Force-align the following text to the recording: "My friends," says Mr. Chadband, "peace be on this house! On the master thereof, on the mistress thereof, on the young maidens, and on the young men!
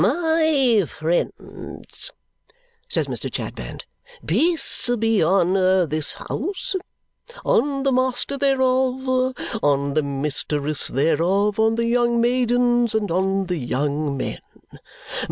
"My 0.03 0.81
friends," 0.87 2.09
says 2.89 3.07
Mr. 3.07 3.31
Chadband, 3.31 3.85
"peace 4.25 4.89
be 4.97 5.21
on 5.21 5.53
this 5.89 6.13
house! 6.13 6.75
On 7.45 7.83
the 7.83 7.91
master 7.91 8.35
thereof, 8.35 9.07
on 9.61 9.93
the 9.93 10.01
mistress 10.01 10.87
thereof, 10.87 11.59
on 11.59 11.75
the 11.75 11.85
young 11.85 12.19
maidens, 12.19 12.95
and 12.95 13.11
on 13.11 13.45
the 13.45 13.57
young 13.59 14.17
men! 14.17 14.39